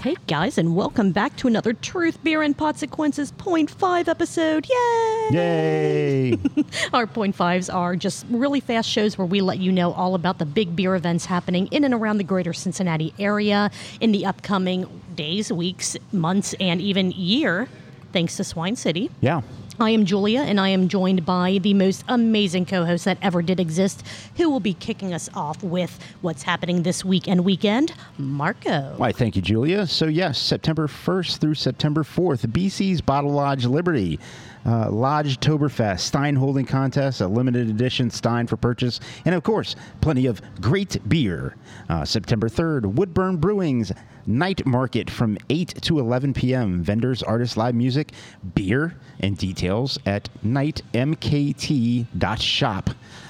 Hey 0.00 0.16
guys, 0.26 0.58
and 0.58 0.76
welcome 0.76 1.12
back 1.12 1.36
to 1.36 1.48
another 1.48 1.72
Truth 1.72 2.22
Beer 2.22 2.42
and 2.42 2.56
Point 2.56 3.70
Five 3.70 4.08
episode. 4.08 4.66
Yay! 4.68 5.28
Yay! 5.30 6.38
Our 6.92 7.06
Point 7.06 7.34
Fives 7.34 7.68
are 7.70 7.96
just 7.96 8.26
really 8.30 8.60
fast 8.60 8.88
shows 8.88 9.16
where 9.18 9.26
we 9.26 9.40
let 9.40 9.58
you 9.58 9.72
know 9.72 9.92
all 9.92 10.14
about 10.14 10.38
the 10.38 10.46
big 10.46 10.76
beer 10.76 10.94
events 10.94 11.24
happening 11.26 11.66
in 11.68 11.84
and 11.84 11.94
around 11.94 12.18
the 12.18 12.24
greater 12.24 12.52
Cincinnati 12.52 13.14
area 13.18 13.70
in 14.00 14.12
the 14.12 14.26
upcoming 14.26 14.86
days, 15.14 15.52
weeks, 15.52 15.96
months, 16.12 16.54
and 16.60 16.80
even 16.80 17.10
year, 17.12 17.68
thanks 18.12 18.36
to 18.36 18.44
Swine 18.44 18.76
City. 18.76 19.10
yeah. 19.20 19.42
I 19.80 19.90
am 19.90 20.04
Julia, 20.04 20.40
and 20.40 20.60
I 20.60 20.68
am 20.68 20.88
joined 20.88 21.26
by 21.26 21.58
the 21.60 21.74
most 21.74 22.04
amazing 22.06 22.66
co 22.66 22.84
host 22.84 23.04
that 23.06 23.18
ever 23.20 23.42
did 23.42 23.58
exist, 23.58 24.06
who 24.36 24.48
will 24.48 24.60
be 24.60 24.74
kicking 24.74 25.12
us 25.12 25.28
off 25.34 25.62
with 25.64 25.98
what's 26.20 26.44
happening 26.44 26.84
this 26.84 27.04
week 27.04 27.26
and 27.26 27.44
weekend, 27.44 27.92
Marco. 28.16 28.94
Why, 28.96 29.10
thank 29.10 29.34
you, 29.34 29.42
Julia. 29.42 29.86
So, 29.88 30.06
yes, 30.06 30.38
September 30.38 30.86
1st 30.86 31.38
through 31.38 31.54
September 31.54 32.04
4th, 32.04 32.46
BC's 32.46 33.00
Bottle 33.00 33.32
Lodge 33.32 33.66
Liberty. 33.66 34.20
Uh, 34.66 34.90
Lodge 34.90 35.38
Toberfest, 35.40 36.00
Stein 36.00 36.34
Holding 36.36 36.64
Contest, 36.64 37.20
a 37.20 37.28
limited 37.28 37.68
edition 37.68 38.08
Stein 38.10 38.46
for 38.46 38.56
purchase, 38.56 38.98
and 39.26 39.34
of 39.34 39.42
course, 39.42 39.76
plenty 40.00 40.24
of 40.26 40.40
great 40.60 41.06
beer. 41.08 41.54
Uh, 41.88 42.04
September 42.04 42.48
3rd, 42.48 42.86
Woodburn 42.94 43.36
Brewing's 43.36 43.92
Night 44.26 44.64
Market 44.64 45.10
from 45.10 45.36
8 45.50 45.82
to 45.82 45.98
11 45.98 46.32
p.m. 46.32 46.82
Vendors, 46.82 47.22
artists, 47.22 47.58
live 47.58 47.74
music, 47.74 48.12
beer, 48.54 48.94
and 49.20 49.36
details 49.36 49.98
at 50.06 50.30
nightmkt.shop. 50.42 50.90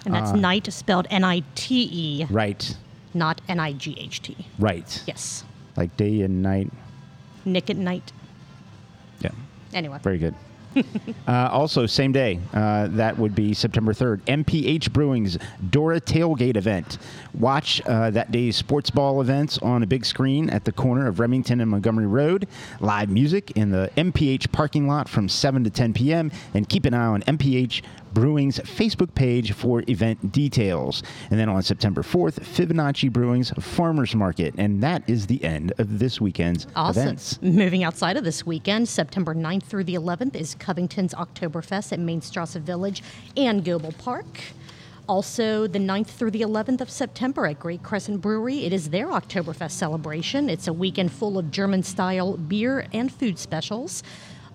And 0.05 0.15
that's 0.15 0.33
night 0.33 0.73
spelled 0.73 1.09
N 1.11 1.25
I 1.25 1.43
T 1.57 1.89
E, 1.93 2.27
Right, 2.31 2.77
not 3.13 3.41
N 3.49 3.59
I 3.59 3.73
G 3.73 3.97
H 3.99 4.23
T. 4.23 4.37
right. 4.59 5.03
Yes. 5.07 5.45
Like 5.77 5.97
day 5.97 6.21
and 6.21 6.43
night. 6.43 6.71
Nick 7.45 7.69
at 7.71 7.77
night. 7.77 8.13
Yeah. 9.21 9.31
Anyway. 9.73 9.99
Very 10.03 10.19
good. 10.19 10.35
uh, 11.29 11.49
also, 11.51 11.87
same 11.87 12.13
day, 12.13 12.41
uh, 12.53 12.89
that 12.89 13.19
would 13.19 13.35
be 13.35 13.55
September 13.55 13.93
3rd, 13.93 14.21
MPH 14.23 14.93
Brewing's 14.93 15.39
Dora 15.71 16.01
Tailgate 16.01 16.57
event. 16.57 16.99
Watch 17.39 17.81
uh, 17.87 18.11
that 18.11 18.31
day's 18.31 18.57
sports 18.57 18.91
ball 18.91 19.21
events 19.21 19.59
on 19.59 19.83
a 19.83 19.87
big 19.87 20.05
screen 20.05 20.51
at 20.51 20.65
the 20.65 20.73
corner 20.73 21.07
of 21.07 21.21
Remington 21.21 21.61
and 21.61 21.71
Montgomery 21.71 22.07
Road. 22.07 22.49
Live 22.81 23.11
music 23.11 23.53
in 23.53 23.71
the 23.71 23.91
MPH 23.97 24.53
parking 24.53 24.87
lot 24.87 25.09
from 25.09 25.29
7 25.29 25.65
to 25.65 25.71
10 25.71 25.95
p.m. 25.95 26.31
And 26.55 26.69
keep 26.69 26.85
an 26.85 26.95
eye 26.95 27.07
on 27.07 27.23
MPH 27.23 27.83
Brewing's 28.15 28.59
Facebook 28.61 29.15
page 29.15 29.53
for 29.53 29.83
event 29.89 30.33
details. 30.33 31.03
And 31.31 31.39
then 31.39 31.49
on 31.49 31.63
September 31.63 32.03
4th, 32.03 32.41
Fibonacci 32.41 33.13
Brewing's 33.13 33.51
Farmers 33.59 34.15
Market. 34.15 34.55
And 34.57 34.83
that 34.83 35.03
is 35.09 35.27
the 35.27 35.43
end 35.45 35.73
of 35.79 35.99
this 35.99 36.21
weekend's 36.21 36.67
Awesome. 36.77 37.03
events. 37.03 37.43
Moving 37.43 37.85
outside 37.85 38.17
of 38.17 38.25
this 38.25 38.47
weekend, 38.47 38.89
September 38.89 39.35
9th 39.35 39.65
through 39.65 39.85
the 39.85 39.95
11th 39.97 40.37
is 40.37 40.55
Covington's 40.55 41.13
Oktoberfest 41.15 41.93
at 41.93 41.99
Main 41.99 42.23
Strasse 42.23 42.55
Village 42.55 43.03
and 43.37 43.65
Goebel 43.65 43.93
Park. 43.99 44.25
Also, 45.07 45.67
the 45.67 45.79
9th 45.79 46.07
through 46.07 46.31
the 46.31 46.41
11th 46.41 46.81
of 46.81 46.89
September 46.89 47.45
at 47.47 47.59
Great 47.61 47.83
Crescent 47.83 48.23
Brewery, 48.23 48.65
it 48.65 48.73
is 48.73 48.89
their 48.89 49.09
Oktoberfest 49.09 49.73
celebration. 49.73 50.49
It's 50.49 50.67
a 50.67 50.73
weekend 50.73 51.13
full 51.13 51.37
of 51.37 51.51
German 51.51 51.83
style 51.83 52.39
beer 52.39 52.87
and 52.93 53.13
food 53.13 53.39
specials. 53.39 54.03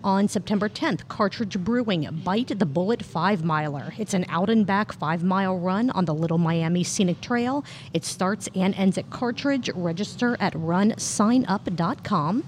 On 0.03 0.29
September 0.29 0.69
10th, 0.69 1.09
Cartridge 1.09 1.59
Brewing 1.59 2.07
Bite 2.23 2.57
the 2.57 2.65
Bullet 2.65 3.03
5 3.03 3.43
Miler. 3.43 3.93
It's 3.97 4.13
an 4.13 4.25
out 4.29 4.49
and 4.49 4.65
back 4.65 4.93
5 4.93 5.25
mile 5.25 5.59
run 5.59 5.89
on 5.89 6.05
the 6.05 6.13
Little 6.13 6.37
Miami 6.37 6.85
Scenic 6.85 7.19
Trail. 7.19 7.65
It 7.93 8.05
starts 8.05 8.47
and 8.55 8.73
ends 8.75 8.97
at 8.97 9.09
Cartridge. 9.09 9.69
Register 9.75 10.37
at 10.39 10.53
runsignup.com. 10.53 12.43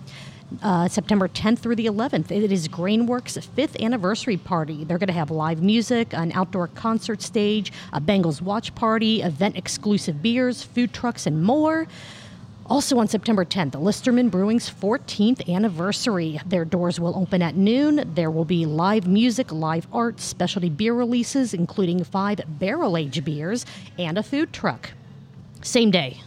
Uh, 0.62 0.88
September 0.88 1.28
10th 1.28 1.60
through 1.60 1.76
the 1.76 1.88
11th. 1.88 2.32
It 2.32 2.52
is 2.52 2.68
Grainworks' 2.70 3.46
fifth 3.46 3.80
anniversary 3.82 4.38
party. 4.38 4.84
They're 4.84 4.98
going 4.98 5.08
to 5.08 5.14
have 5.14 5.32
live 5.32 5.62
music, 5.62 6.14
an 6.14 6.32
outdoor 6.34 6.68
concert 6.68 7.22
stage, 7.22 7.72
a 7.94 8.02
Bengals 8.02 8.42
watch 8.42 8.76
party, 8.76 9.22
event 9.22 9.58
exclusive 9.58 10.22
beers, 10.22 10.64
food 10.64 10.94
trucks, 10.94 11.26
and 11.26 11.44
more. 11.44 11.88
Also 12.72 12.98
on 13.00 13.08
September 13.10 13.44
10th, 13.44 13.74
the 13.74 13.80
Listerman 13.80 14.30
Brewing's 14.30 14.70
14th 14.70 15.54
anniversary. 15.54 16.40
Their 16.46 16.64
doors 16.64 17.02
will 17.02 17.14
open 17.18 17.42
at 17.42 17.58
noon. 17.58 18.10
There 18.16 18.32
will 18.32 18.46
be 18.46 18.66
live 18.66 19.06
music, 19.06 19.52
live 19.52 19.86
art, 19.92 20.22
specialty 20.22 20.70
beer 20.70 20.94
releases, 20.94 21.54
including 21.54 22.06
five 22.06 22.40
barrel 22.48 22.96
aged 22.96 23.26
beers, 23.26 23.66
and 24.00 24.18
a 24.18 24.24
food 24.24 24.54
truck. 24.54 24.92
Same 25.62 25.92
day, 25.92 26.22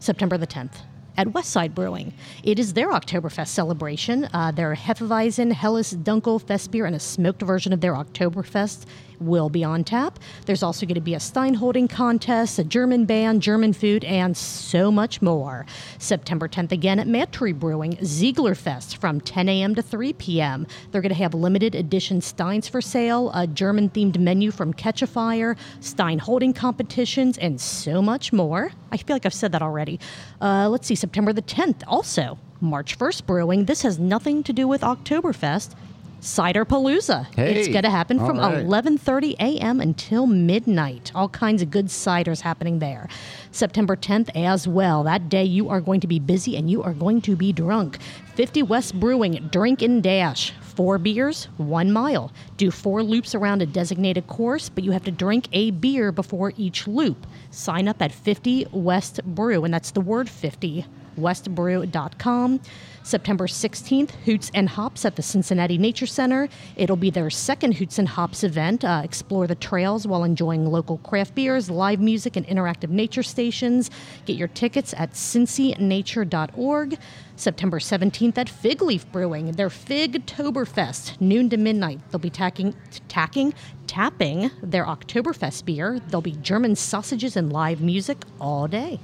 September 0.00 0.36
the 0.36 0.46
10th. 0.48 0.72
At 1.16 1.28
Westside 1.28 1.72
Brewing. 1.72 2.12
It 2.42 2.58
is 2.58 2.72
their 2.74 2.90
Oktoberfest 2.90 3.46
celebration. 3.46 4.28
Uh, 4.34 4.50
their 4.50 4.74
Hefeweizen, 4.74 5.52
Helles, 5.52 5.92
Dunkel, 5.94 6.42
Fest 6.42 6.72
beer, 6.72 6.86
and 6.86 6.96
a 6.96 7.00
smoked 7.00 7.42
version 7.42 7.72
of 7.72 7.80
their 7.80 7.94
Oktoberfest 7.94 8.86
will 9.20 9.48
be 9.48 9.64
on 9.64 9.84
tap. 9.84 10.18
There's 10.46 10.62
also 10.62 10.86
going 10.86 10.94
to 10.94 11.00
be 11.00 11.14
a 11.14 11.20
Stein 11.20 11.54
holding 11.54 11.88
contest, 11.88 12.58
a 12.58 12.64
German 12.64 13.04
band, 13.04 13.42
German 13.42 13.72
food, 13.72 14.04
and 14.04 14.36
so 14.36 14.90
much 14.90 15.22
more. 15.22 15.66
September 15.98 16.48
10th 16.48 16.72
again 16.72 16.98
at 16.98 17.06
MadTree 17.06 17.58
Brewing, 17.58 17.98
Ziegler 18.04 18.54
Fest 18.54 18.98
from 18.98 19.20
10 19.20 19.48
a.m. 19.48 19.74
to 19.74 19.82
3 19.82 20.12
p.m. 20.14 20.66
They're 20.90 21.02
going 21.02 21.10
to 21.10 21.18
have 21.18 21.34
limited 21.34 21.74
edition 21.74 22.20
Steins 22.20 22.68
for 22.68 22.80
sale, 22.80 23.30
a 23.34 23.46
German 23.46 23.90
themed 23.90 24.18
menu 24.18 24.50
from 24.50 24.72
Catch 24.72 25.02
a 25.02 25.06
Fire, 25.06 25.56
Stein 25.80 26.18
holding 26.18 26.52
competitions, 26.52 27.38
and 27.38 27.60
so 27.60 28.02
much 28.02 28.32
more. 28.32 28.70
I 28.90 28.96
feel 28.96 29.14
like 29.14 29.26
I've 29.26 29.34
said 29.34 29.52
that 29.52 29.62
already. 29.62 30.00
Uh, 30.40 30.68
let's 30.68 30.86
see, 30.86 30.94
September 30.94 31.32
the 31.32 31.42
10th 31.42 31.82
also. 31.86 32.38
March 32.60 32.98
1st 32.98 33.26
Brewing. 33.26 33.64
This 33.66 33.82
has 33.82 33.98
nothing 33.98 34.42
to 34.44 34.52
do 34.52 34.66
with 34.66 34.80
Oktoberfest. 34.80 35.74
Cider 36.20 36.64
Palooza. 36.64 37.26
It's 37.36 37.68
going 37.68 37.82
to 37.82 37.90
happen 37.90 38.18
from 38.18 38.38
right. 38.38 38.64
11:30 38.64 39.34
a.m. 39.34 39.80
until 39.80 40.26
midnight. 40.26 41.12
All 41.14 41.28
kinds 41.28 41.62
of 41.62 41.70
good 41.70 41.86
ciders 41.86 42.40
happening 42.40 42.78
there. 42.78 43.08
September 43.50 43.96
10th 43.96 44.30
as 44.34 44.66
well. 44.66 45.04
That 45.04 45.28
day 45.28 45.44
you 45.44 45.68
are 45.68 45.80
going 45.80 46.00
to 46.00 46.06
be 46.06 46.18
busy 46.18 46.56
and 46.56 46.70
you 46.70 46.82
are 46.82 46.94
going 46.94 47.20
to 47.22 47.36
be 47.36 47.52
drunk. 47.52 47.98
50 48.34 48.62
West 48.64 48.98
Brewing 48.98 49.48
Drink 49.50 49.82
and 49.82 50.02
Dash. 50.02 50.52
Four 50.60 50.98
beers, 50.98 51.48
one 51.56 51.90
mile. 51.90 52.32
Do 52.58 52.70
four 52.70 53.02
loops 53.02 53.34
around 53.34 53.62
a 53.62 53.66
designated 53.66 54.26
course, 54.26 54.68
but 54.68 54.84
you 54.84 54.90
have 54.90 55.04
to 55.04 55.10
drink 55.10 55.48
a 55.52 55.70
beer 55.70 56.12
before 56.12 56.52
each 56.56 56.86
loop. 56.86 57.26
Sign 57.50 57.88
up 57.88 58.02
at 58.02 58.12
50 58.12 58.66
West 58.72 59.24
Brew, 59.24 59.64
and 59.64 59.72
that's 59.72 59.90
the 59.90 60.02
word 60.02 60.28
50 60.28 60.84
westbrew.com. 61.16 62.60
September 63.02 63.46
16th, 63.46 64.10
Hoots 64.24 64.50
and 64.52 64.68
Hops 64.68 65.04
at 65.04 65.16
the 65.16 65.22
Cincinnati 65.22 65.78
Nature 65.78 66.05
Center. 66.06 66.48
It'll 66.76 66.96
be 66.96 67.10
their 67.10 67.30
second 67.30 67.72
Hoots 67.72 67.98
and 67.98 68.08
Hops 68.08 68.44
event. 68.44 68.84
Uh, 68.84 69.02
explore 69.04 69.46
the 69.46 69.54
trails 69.54 70.06
while 70.06 70.24
enjoying 70.24 70.66
local 70.66 70.98
craft 70.98 71.34
beers, 71.34 71.68
live 71.68 72.00
music, 72.00 72.36
and 72.36 72.46
interactive 72.46 72.90
nature 72.90 73.22
stations. 73.22 73.90
Get 74.24 74.36
your 74.36 74.48
tickets 74.48 74.94
at 74.96 75.12
cincynature.org. 75.12 76.98
September 77.36 77.78
17th 77.78 78.38
at 78.38 78.48
Fig 78.48 78.80
Leaf 78.80 79.10
Brewing, 79.12 79.52
their 79.52 79.68
Fig 79.68 80.24
Toberfest, 80.26 81.20
noon 81.20 81.50
to 81.50 81.58
midnight. 81.58 82.00
They'll 82.10 82.18
be 82.18 82.30
tacking, 82.30 82.74
tacking, 83.08 83.52
tapping 83.86 84.50
their 84.62 84.86
Oktoberfest 84.86 85.66
beer. 85.66 86.00
There'll 86.08 86.22
be 86.22 86.32
German 86.32 86.76
sausages 86.76 87.36
and 87.36 87.52
live 87.52 87.80
music 87.80 88.24
all 88.40 88.66
day. 88.66 88.98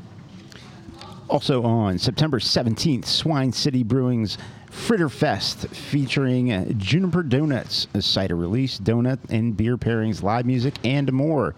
Also 1.29 1.63
on 1.63 1.99
September 1.99 2.39
17th, 2.39 3.07
Swine 3.07 3.53
City 3.53 3.83
Brewing's 3.83 4.37
Fritter 4.73 5.11
Fest 5.11 5.69
featuring 5.69 6.77
Juniper 6.79 7.23
Donuts, 7.23 7.87
a 7.95 8.01
cider 8.01 8.35
release, 8.35 8.79
donut 8.81 9.19
and 9.29 9.57
beer 9.57 9.77
pairings, 9.77 10.23
live 10.23 10.47
music, 10.47 10.75
and 10.83 11.13
more. 11.13 11.55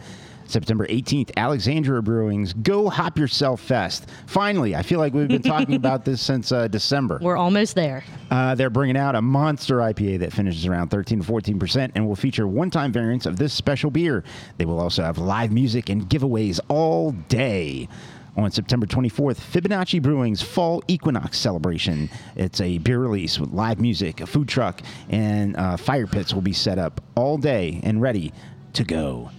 September 0.47 0.87
18th, 0.89 1.31
Alexandria 1.37 2.03
Brewing's 2.03 2.53
Go 2.53 2.91
Hop 2.91 3.17
Yourself 3.19 3.61
Fest. 3.61 4.11
Finally, 4.27 4.77
I 4.77 4.83
feel 4.83 4.99
like 4.99 5.15
we've 5.15 5.29
been 5.29 5.43
talking 5.43 5.77
about 5.77 6.05
this 6.05 6.21
since 6.27 6.53
uh, 6.53 6.69
December. 6.69 7.19
We're 7.23 7.37
almost 7.37 7.77
there. 7.77 8.05
Uh, 8.31 8.55
they're 8.56 8.69
bringing 8.69 8.97
out 8.97 9.15
a 9.15 9.23
monster 9.23 9.77
IPA 9.77 10.19
that 10.19 10.33
finishes 10.33 10.67
around 10.67 10.89
13 10.89 11.21
to 11.21 11.25
14 11.25 11.59
percent 11.59 11.93
and 11.94 12.06
will 12.06 12.17
feature 12.17 12.47
one-time 12.47 12.93
variants 12.93 13.27
of 13.27 13.37
this 13.37 13.55
special 13.55 13.91
beer. 13.91 14.23
They 14.59 14.67
will 14.67 14.81
also 14.81 15.03
have 15.03 15.17
live 15.19 15.50
music 15.53 15.89
and 15.89 16.03
giveaways 16.11 16.61
all 16.69 17.12
day. 17.12 17.89
On 18.37 18.51
September 18.51 18.85
24th, 18.85 19.37
Fibonacci 19.37 20.03
Brewing's 20.03 20.43
Fall 20.43 20.83
Equinox 20.89 21.39
celebration. 21.39 22.11
It's 22.35 22.61
a 22.61 22.79
beer 22.79 22.99
release 22.99 23.39
with 23.39 23.53
live 23.53 23.81
music, 23.81 24.21
a 24.21 24.27
food 24.27 24.49
truck, 24.49 24.81
and 25.09 25.57
uh, 25.57 25.77
fire 25.77 26.09
pits 26.09 26.35
will 26.35 26.43
be 26.43 26.53
set 26.53 26.79
up 26.79 27.01
all 27.15 27.39
day 27.39 27.81
and 27.85 28.03
ready 28.03 28.33
to 28.73 28.83
go. 28.83 29.31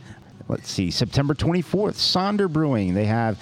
Let's 0.48 0.70
see, 0.72 0.92
September 0.92 1.34
24th, 1.34 1.96
Sonder 1.96 2.50
Brewing. 2.50 2.94
They 2.94 3.06
have 3.06 3.38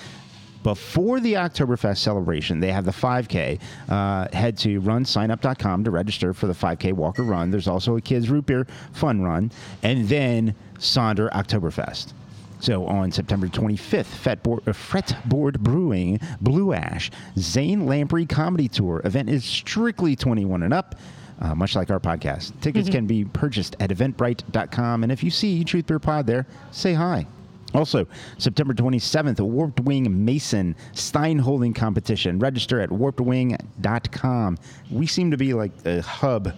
before 0.64 1.20
the 1.20 1.34
Oktoberfest 1.34 1.98
celebration, 1.98 2.60
they 2.60 2.72
have 2.72 2.86
the 2.86 2.92
5K. 2.92 3.60
Uh, 3.90 4.28
head 4.32 4.58
to 4.60 4.82
runsignup.com 4.82 5.84
to 5.84 5.92
register 5.92 6.34
for 6.34 6.48
the 6.48 6.54
5K 6.54 6.94
Walker 6.94 7.24
Run. 7.24 7.52
There's 7.52 7.68
also 7.68 7.98
a 7.98 8.02
kids 8.02 8.30
root 8.30 8.46
beer 8.46 8.66
fun 8.94 9.22
run, 9.22 9.52
and 9.84 10.08
then 10.08 10.56
Sonder 10.80 11.30
Oktoberfest. 11.32 12.14
So 12.63 12.88
on 12.88 13.12
September 13.12 13.48
25th, 13.48 14.06
Fretboard, 14.06 14.65
uh, 14.65 14.71
Fretboard 14.71 15.60
Brewing, 15.60 16.21
Blue 16.39 16.71
Ash, 16.71 17.12
Zane 17.38 17.86
Lamprey 17.86 18.25
Comedy 18.25 18.69
Tour. 18.69 19.01
Event 19.04 19.30
is 19.30 19.44
strictly 19.44 20.15
21 20.15 20.63
and 20.63 20.74
up. 20.74 20.95
Uh, 21.42 21.54
much 21.54 21.75
like 21.75 21.92
our 21.92 22.00
podcast. 22.00 22.54
Tickets 22.62 22.88
can 22.88 23.06
be 23.06 23.25
purchased 23.25 23.75
at 23.81 23.89
eventbrite.com. 23.89 25.04
And 25.04 25.12
if 25.12 25.25
you 25.25 25.30
see 25.30 25.62
Truth 25.65 25.88
Beer 25.88 26.00
Pod 26.00 26.25
there, 26.25 26.48
say 26.71 26.94
hi. 26.94 27.27
Also, 27.74 28.07
September 28.38 28.74
27th, 28.74 29.42
a 29.42 29.45
Warped 29.45 29.81
Wing 29.81 30.24
Mason 30.24 30.74
Stein 30.94 31.39
Holding 31.39 31.74
Competition. 31.74 32.39
Register 32.39 32.80
at 32.80 32.89
warpedwing.com. 32.89 34.57
We 34.89 35.06
seem 35.06 35.31
to 35.31 35.38
be 35.38 35.54
like 35.54 35.74
a 35.86 36.01
hub 36.01 36.54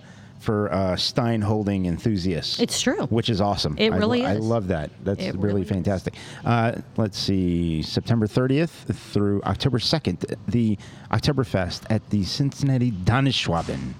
for 0.46 0.72
uh, 0.72 0.96
Stein 0.96 1.42
Holding 1.42 1.88
enthusiasts. 1.88 2.60
It's 2.60 2.80
true. 2.80 3.08
Which 3.08 3.30
is 3.30 3.42
awesome. 3.42 3.76
It 3.78 3.92
I- 3.92 3.98
really 3.98 4.22
is. 4.22 4.28
I 4.28 4.34
love 4.36 4.68
that. 4.68 4.92
That's 5.04 5.26
really 5.26 5.38
really 5.38 5.64
fantastic. 5.66 6.14
Uh, 6.46 6.74
let's 6.98 7.18
see, 7.18 7.82
September 7.82 8.28
30th 8.28 8.94
through 8.96 9.42
October 9.44 9.80
2nd, 9.80 10.36
the 10.48 10.78
Oktoberfest 11.12 11.84
at 11.90 12.08
the 12.10 12.24
Cincinnati 12.24 12.92
Donauschwaben. 12.92 13.94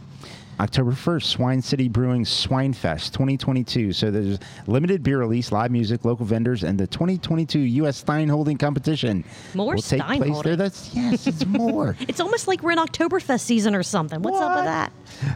October 0.60 0.92
1st, 0.92 1.24
Swine 1.24 1.62
City 1.62 1.88
Brewing 1.90 2.24
Swinefest 2.24 3.12
2022. 3.12 3.92
So 3.94 4.12
there's 4.12 4.40
limited 4.68 5.04
beer 5.04 5.20
release, 5.20 5.52
live 5.52 5.72
music, 5.72 6.06
local 6.06 6.26
vendors, 6.26 6.64
and 6.64 6.80
the 6.80 6.88
2022 6.88 7.60
U.S. 7.60 7.98
Stein 7.98 8.30
Holding 8.30 8.58
Competition 8.58 9.24
More 9.54 9.76
will 9.76 9.82
take 9.82 10.02
Stein 10.02 10.18
place 10.20 10.32
holding. 10.32 10.50
there. 10.50 10.56
That's 10.56 10.94
yes, 10.94 11.28
it's 11.28 11.46
more. 11.46 11.96
It's 12.02 12.20
almost 12.20 12.48
like 12.48 12.64
we're 12.64 12.72
in 12.72 12.78
Oktoberfest 12.78 13.42
season 13.42 13.76
or 13.76 13.84
something. 13.84 14.22
What's 14.22 14.40
up 14.40 14.56
with 14.56 14.66
that? 14.66 14.92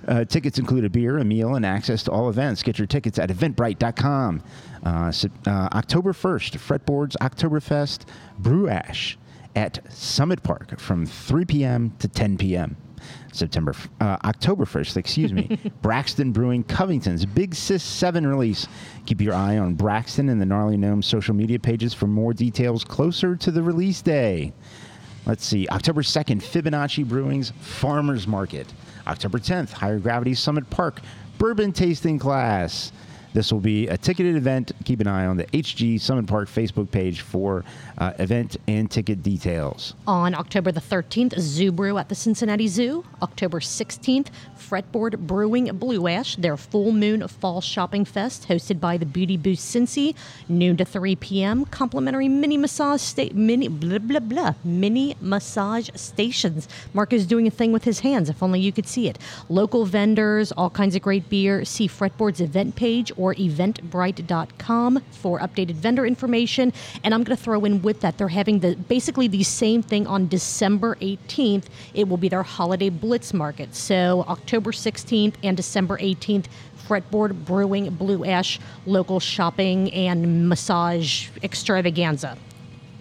Uh, 0.07 0.25
tickets 0.25 0.59
include 0.59 0.85
a 0.85 0.89
beer, 0.89 1.17
a 1.17 1.25
meal, 1.25 1.55
and 1.55 1.65
access 1.65 2.03
to 2.03 2.11
all 2.11 2.29
events. 2.29 2.63
Get 2.63 2.77
your 2.77 2.87
tickets 2.87 3.19
at 3.19 3.29
eventbrite.com. 3.29 4.43
Uh, 4.85 5.11
uh, 5.45 5.49
October 5.73 6.13
1st, 6.13 6.57
Fretboards 6.57 7.15
Oktoberfest 7.17 8.05
Brew 8.37 8.69
Ash 8.69 9.17
at 9.55 9.79
Summit 9.91 10.41
Park 10.43 10.79
from 10.79 11.05
3 11.05 11.43
p.m. 11.45 11.93
to 11.99 12.07
10 12.07 12.37
p.m. 12.37 12.77
September, 13.31 13.73
uh, 14.01 14.17
October 14.23 14.65
1st, 14.65 14.97
excuse 14.97 15.33
me. 15.33 15.57
Braxton 15.81 16.31
Brewing 16.31 16.63
Covington's 16.63 17.25
Big 17.25 17.55
Sis 17.55 17.83
7 17.83 18.25
release. 18.25 18.67
Keep 19.05 19.21
your 19.21 19.33
eye 19.33 19.57
on 19.57 19.75
Braxton 19.75 20.29
and 20.29 20.41
the 20.41 20.45
Gnarly 20.45 20.77
Gnome 20.77 21.01
social 21.01 21.33
media 21.33 21.59
pages 21.59 21.93
for 21.93 22.07
more 22.07 22.33
details 22.33 22.83
closer 22.83 23.35
to 23.35 23.51
the 23.51 23.63
release 23.63 24.01
day. 24.01 24.53
Let's 25.25 25.45
see. 25.45 25.67
October 25.69 26.01
2nd, 26.01 26.41
Fibonacci 26.41 27.07
Brewing's 27.07 27.51
Farmers 27.59 28.27
Market. 28.27 28.73
October 29.05 29.37
10th, 29.37 29.71
Higher 29.71 29.99
Gravity 29.99 30.33
Summit 30.33 30.69
Park 30.69 31.01
Bourbon 31.37 31.71
Tasting 31.71 32.19
Class. 32.19 32.91
This 33.33 33.51
will 33.51 33.59
be 33.59 33.87
a 33.87 33.97
ticketed 33.97 34.35
event. 34.35 34.71
Keep 34.85 35.01
an 35.01 35.07
eye 35.07 35.25
on 35.25 35.37
the 35.37 35.45
HG 35.45 36.01
Summit 36.01 36.25
Park 36.27 36.49
Facebook 36.49 36.89
page 36.89 37.21
for 37.21 37.63
uh, 37.97 38.13
event 38.17 38.57
and 38.67 38.89
ticket 38.89 39.21
details. 39.21 39.93
On 40.07 40.33
October 40.33 40.71
the 40.71 40.81
13th, 40.81 41.39
Zoo 41.39 41.71
Brew 41.71 41.97
at 41.97 42.09
the 42.09 42.15
Cincinnati 42.15 42.67
Zoo. 42.67 43.05
October 43.21 43.59
16th, 43.59 44.27
Fretboard 44.57 45.17
Brewing 45.19 45.65
Blue 45.77 46.07
Ash, 46.07 46.35
their 46.35 46.57
full 46.57 46.91
moon 46.91 47.27
fall 47.27 47.61
shopping 47.61 48.05
fest 48.05 48.47
hosted 48.47 48.79
by 48.79 48.97
the 48.97 49.05
Beauty 49.05 49.37
Boost 49.37 49.75
Cincy, 49.75 50.15
noon 50.47 50.77
to 50.77 50.85
3 50.85 51.15
p.m. 51.17 51.65
Complimentary 51.65 52.27
mini 52.27 52.57
massage 52.57 53.01
sta- 53.01 53.31
mini 53.33 53.67
blah 53.67 53.99
blah 53.99 54.19
blah 54.19 54.53
mini 54.63 55.15
massage 55.21 55.89
stations. 55.95 56.67
Marco's 56.93 57.25
doing 57.25 57.47
a 57.47 57.51
thing 57.51 57.71
with 57.71 57.83
his 57.83 57.99
hands. 57.99 58.29
If 58.29 58.41
only 58.41 58.59
you 58.59 58.71
could 58.71 58.87
see 58.87 59.07
it. 59.07 59.17
Local 59.49 59.85
vendors, 59.85 60.51
all 60.53 60.69
kinds 60.69 60.95
of 60.95 61.01
great 61.01 61.29
beer. 61.29 61.63
See 61.65 61.87
Fretboard's 61.87 62.41
event 62.41 62.75
page 62.75 63.11
or 63.19 63.35
eventbrite.com 63.35 65.03
for 65.11 65.39
updated 65.39 65.75
vendor 65.75 66.05
information. 66.05 66.73
And 67.03 67.13
I'm 67.13 67.23
going 67.23 67.37
to 67.37 67.43
throw 67.43 67.65
in 67.65 67.81
with 67.81 67.99
that 68.01 68.17
they're 68.17 68.29
having 68.29 68.59
the 68.59 68.75
basically 68.75 69.27
the 69.27 69.43
same 69.43 69.83
thing 69.83 70.07
on 70.07 70.27
December 70.27 70.95
18th. 70.95 71.65
It 71.93 72.07
will 72.07 72.17
be 72.17 72.29
their 72.29 72.43
holiday 72.43 72.89
blitz 72.89 73.33
market. 73.33 73.75
So 73.75 74.25
October 74.27 74.71
16th 74.71 75.35
and 75.43 75.55
December 75.55 75.97
18th. 75.97 76.45
Fretboard 76.87 77.45
Brewing 77.45 77.91
Blue 77.91 78.25
Ash 78.25 78.59
local 78.87 79.19
shopping 79.19 79.93
and 79.93 80.49
massage 80.49 81.27
extravaganza. 81.43 82.35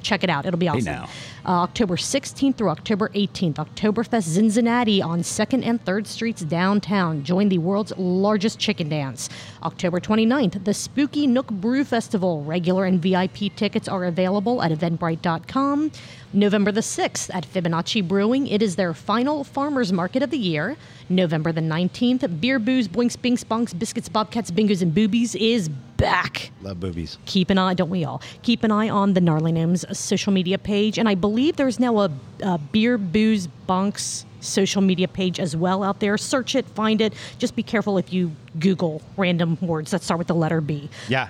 Check 0.02 0.24
it 0.24 0.30
out. 0.30 0.46
It'll 0.46 0.58
be 0.58 0.68
awesome. 0.68 0.84
now. 0.84 1.08
Uh, 1.44 1.62
October 1.62 1.96
16th 1.96 2.56
through 2.56 2.68
October 2.68 3.08
18th, 3.10 3.54
Oktoberfest 3.54 4.24
Cincinnati 4.24 5.00
on 5.00 5.20
2nd 5.20 5.64
and 5.64 5.84
3rd 5.84 6.06
Streets 6.06 6.42
downtown. 6.42 7.22
Join 7.24 7.48
the 7.48 7.58
world's 7.58 7.96
largest 7.96 8.58
chicken 8.58 8.88
dance. 8.88 9.28
October 9.62 10.00
29th, 10.00 10.64
the 10.64 10.74
Spooky 10.74 11.26
Nook 11.26 11.48
Brew 11.50 11.84
Festival. 11.84 12.42
Regular 12.44 12.84
and 12.84 13.00
VIP 13.00 13.54
tickets 13.56 13.88
are 13.88 14.04
available 14.04 14.62
at 14.62 14.70
eventbrite.com. 14.72 15.90
November 16.32 16.70
the 16.70 16.80
6th 16.80 17.34
at 17.34 17.46
Fibonacci 17.46 18.06
Brewing, 18.06 18.46
it 18.46 18.62
is 18.62 18.76
their 18.76 18.92
final 18.92 19.44
farmers 19.44 19.92
market 19.92 20.22
of 20.22 20.30
the 20.30 20.38
year. 20.38 20.76
November 21.08 21.52
the 21.52 21.60
19th, 21.62 22.40
Beer 22.40 22.58
Booze, 22.58 22.88
Boinks, 22.88 23.20
Binks, 23.20 23.44
Bonks, 23.44 23.76
Biscuits, 23.76 24.08
Bobcats, 24.10 24.50
Bingos, 24.50 24.82
and 24.82 24.94
Boobies 24.94 25.34
is 25.34 25.70
back 25.98 26.50
Love 26.62 26.80
boobies. 26.80 27.18
keep 27.26 27.50
an 27.50 27.58
eye, 27.58 27.74
don't 27.74 27.90
we 27.90 28.04
all? 28.04 28.22
Keep 28.42 28.64
an 28.64 28.72
eye 28.72 28.88
on 28.88 29.12
the 29.12 29.20
Gnarly 29.20 29.52
Gnomes 29.52 29.84
social 29.96 30.32
media 30.32 30.56
page. 30.56 30.98
And 30.98 31.08
I 31.08 31.14
believe 31.14 31.56
there's 31.56 31.78
now 31.78 31.98
a, 31.98 32.10
a 32.42 32.56
Beer 32.56 32.96
Booze 32.96 33.46
Bunks 33.66 34.24
social 34.40 34.80
media 34.80 35.08
page 35.08 35.38
as 35.38 35.54
well 35.54 35.82
out 35.82 36.00
there. 36.00 36.16
Search 36.16 36.54
it, 36.54 36.64
find 36.70 37.00
it. 37.00 37.12
Just 37.38 37.54
be 37.56 37.62
careful 37.62 37.98
if 37.98 38.12
you 38.12 38.32
Google 38.58 39.02
random 39.16 39.58
words 39.60 39.90
that 39.90 40.02
start 40.02 40.18
with 40.18 40.28
the 40.28 40.34
letter 40.34 40.60
B. 40.60 40.88
Yeah. 41.08 41.28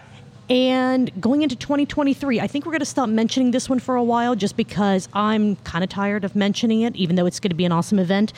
And 0.50 1.10
going 1.20 1.42
into 1.42 1.56
2023, 1.56 2.40
I 2.40 2.46
think 2.46 2.64
we're 2.64 2.72
going 2.72 2.80
to 2.80 2.86
stop 2.86 3.08
mentioning 3.08 3.50
this 3.50 3.68
one 3.68 3.78
for 3.78 3.96
a 3.96 4.02
while 4.02 4.34
just 4.34 4.56
because 4.56 5.08
I'm 5.12 5.56
kind 5.56 5.84
of 5.84 5.90
tired 5.90 6.24
of 6.24 6.34
mentioning 6.34 6.82
it, 6.82 6.96
even 6.96 7.16
though 7.16 7.26
it's 7.26 7.40
going 7.40 7.50
to 7.50 7.56
be 7.56 7.66
an 7.66 7.72
awesome 7.72 7.98
event. 7.98 8.32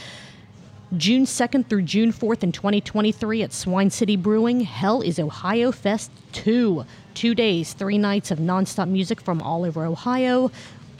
June 0.96 1.24
2nd 1.24 1.68
through 1.68 1.82
June 1.82 2.12
4th 2.12 2.42
in 2.42 2.50
2023 2.52 3.42
at 3.42 3.52
Swine 3.52 3.90
City 3.90 4.16
Brewing, 4.16 4.60
Hell 4.62 5.02
is 5.02 5.18
Ohio 5.20 5.70
Fest 5.70 6.10
2. 6.32 6.84
Two 7.14 7.34
days, 7.34 7.74
three 7.74 7.98
nights 7.98 8.30
of 8.30 8.38
nonstop 8.38 8.88
music 8.88 9.20
from 9.20 9.40
all 9.40 9.64
over 9.64 9.84
Ohio. 9.84 10.50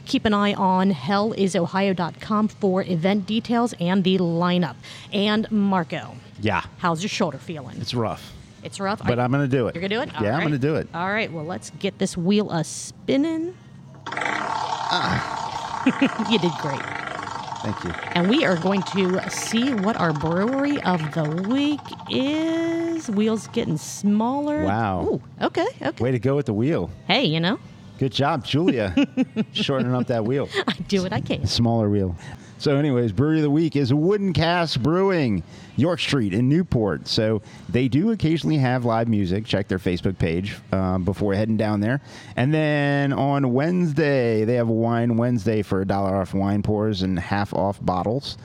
Keep 0.05 0.25
an 0.25 0.33
eye 0.33 0.53
on 0.53 0.91
hellisohio.com 0.93 2.47
for 2.47 2.83
event 2.83 3.25
details 3.25 3.73
and 3.79 4.03
the 4.03 4.17
lineup. 4.17 4.75
And 5.11 5.49
Marco, 5.51 6.15
Yeah. 6.39 6.63
how's 6.77 7.03
your 7.03 7.09
shoulder 7.09 7.37
feeling? 7.37 7.75
It's 7.81 7.93
rough, 7.93 8.31
It's 8.63 8.79
rough. 8.79 9.01
but 9.05 9.19
Are- 9.19 9.23
I'm 9.23 9.31
going 9.31 9.49
to 9.49 9.57
do 9.57 9.67
it. 9.67 9.75
you're 9.75 9.81
gonna 9.81 9.95
do 9.95 10.01
it? 10.01 10.09
Yeah, 10.21 10.29
All 10.29 10.35
I'm 10.35 10.39
going 10.41 10.51
to 10.53 10.57
do 10.57 10.75
it. 10.75 10.87
All 10.93 11.09
right. 11.11 11.31
Well, 11.31 11.45
let's 11.45 11.69
get 11.79 11.97
this 11.99 12.15
wheel 12.15 12.49
a 12.51 12.63
spinning. 12.63 13.55
Ah. 14.07 15.83
you 16.31 16.39
did 16.39 16.51
great. 16.61 16.81
Thank 17.63 17.83
you. 17.83 17.91
And 18.13 18.29
we 18.29 18.43
are 18.45 18.57
going 18.57 18.81
to 18.93 19.29
see 19.29 19.73
what 19.73 19.95
our 19.97 20.13
brewery 20.13 20.81
of 20.81 20.99
the 21.13 21.23
week 21.47 21.79
is. 22.09 23.09
Wheels 23.09 23.47
getting 23.47 23.77
smaller. 23.77 24.63
Wow. 24.63 25.03
Ooh, 25.05 25.21
okay. 25.41 25.67
Okay. 25.81 26.03
Way 26.03 26.11
to 26.11 26.19
go 26.19 26.35
with 26.35 26.47
the 26.47 26.53
wheel. 26.53 26.89
Hey, 27.07 27.25
you 27.25 27.39
know, 27.39 27.59
Good 27.99 28.11
job, 28.13 28.43
Julia. 28.43 28.95
Shortening 29.51 29.93
up 29.93 30.07
that 30.07 30.25
wheel. 30.25 30.49
I 30.67 30.73
do 30.87 31.03
what 31.03 31.13
I 31.13 31.21
can. 31.21 31.45
smaller 31.45 31.87
wheel. 31.87 32.15
So, 32.61 32.77
anyways, 32.77 33.11
brewery 33.11 33.37
of 33.37 33.41
the 33.41 33.49
week 33.49 33.75
is 33.75 33.91
Wooden 33.91 34.33
Cask 34.33 34.79
Brewing, 34.79 35.41
York 35.77 35.99
Street 35.99 36.31
in 36.31 36.47
Newport. 36.47 37.07
So 37.07 37.41
they 37.67 37.87
do 37.87 38.11
occasionally 38.11 38.57
have 38.57 38.85
live 38.85 39.07
music. 39.07 39.45
Check 39.47 39.67
their 39.67 39.79
Facebook 39.79 40.19
page 40.19 40.55
um, 40.71 41.03
before 41.03 41.33
heading 41.33 41.57
down 41.57 41.79
there. 41.79 42.01
And 42.35 42.53
then 42.53 43.13
on 43.13 43.53
Wednesday, 43.53 44.45
they 44.45 44.53
have 44.53 44.67
Wine 44.67 45.17
Wednesday 45.17 45.63
for 45.63 45.81
a 45.81 45.85
dollar 45.87 46.15
off 46.15 46.35
wine 46.35 46.61
pours 46.61 47.01
and 47.01 47.17
half 47.17 47.51
off 47.51 47.83
bottles. 47.83 48.37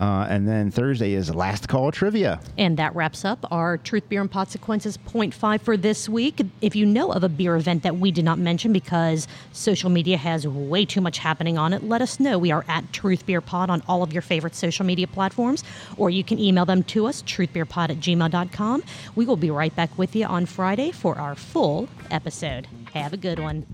Uh, 0.00 0.26
and 0.28 0.48
then 0.48 0.70
Thursday 0.70 1.12
is 1.12 1.34
Last 1.34 1.68
Call 1.68 1.92
Trivia. 1.92 2.40
And 2.58 2.76
that 2.76 2.94
wraps 2.94 3.24
up 3.24 3.46
our 3.50 3.78
Truth 3.78 4.08
Beer 4.08 4.20
and 4.20 4.30
Consequences 4.30 4.96
point 4.96 5.32
five 5.34 5.62
for 5.62 5.76
this 5.76 6.08
week. 6.08 6.40
If 6.60 6.74
you 6.74 6.86
know 6.86 7.12
of 7.12 7.22
a 7.22 7.28
beer 7.28 7.56
event 7.56 7.82
that 7.82 7.96
we 7.96 8.10
did 8.10 8.24
not 8.24 8.38
mention 8.38 8.72
because 8.72 9.28
social 9.52 9.90
media 9.90 10.16
has 10.16 10.46
way 10.46 10.84
too 10.84 11.00
much 11.00 11.18
happening 11.18 11.58
on 11.58 11.72
it, 11.72 11.84
let 11.84 12.02
us 12.02 12.18
know. 12.18 12.38
We 12.38 12.50
are 12.50 12.64
at 12.68 12.92
Truth 12.92 13.26
Beer 13.26 13.40
Pod 13.40 13.70
on 13.70 13.82
all 13.88 14.02
of 14.02 14.12
your 14.12 14.22
favorite 14.22 14.54
social 14.54 14.84
media 14.84 15.06
platforms, 15.06 15.64
or 15.96 16.10
you 16.10 16.24
can 16.24 16.38
email 16.38 16.64
them 16.64 16.82
to 16.84 17.06
us, 17.06 17.22
truthbeerpod 17.22 17.90
at 17.90 17.98
gmail.com. 17.98 18.82
We 19.14 19.26
will 19.26 19.36
be 19.36 19.50
right 19.50 19.74
back 19.74 19.96
with 19.98 20.16
you 20.16 20.26
on 20.26 20.46
Friday 20.46 20.90
for 20.90 21.18
our 21.18 21.34
full 21.34 21.88
episode. 22.10 22.66
Have 22.92 23.12
a 23.12 23.16
good 23.16 23.38
one. 23.38 23.66